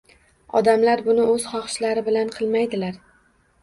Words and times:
Odamlar 0.59 1.05
buni 1.09 1.27
o‘z 1.35 1.47
xohishlari 1.53 2.07
bilan 2.11 2.37
qilmaydilar. 2.41 3.03